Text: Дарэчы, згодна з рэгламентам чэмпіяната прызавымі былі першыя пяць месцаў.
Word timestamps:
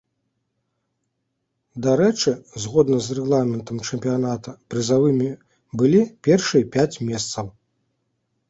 Дарэчы, 1.87 2.31
згодна 2.63 2.97
з 3.07 3.17
рэгламентам 3.17 3.83
чэмпіяната 3.87 4.55
прызавымі 4.75 5.29
былі 5.83 6.01
першыя 6.31 6.63
пяць 6.79 7.01
месцаў. 7.13 7.45